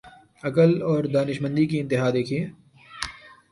[0.43, 2.41] عقل اور دانشمندی کی انتہا دیکھیے۔